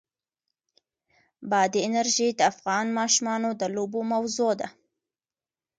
[1.49, 4.67] بادي انرژي د افغان ماشومانو د لوبو موضوع ده.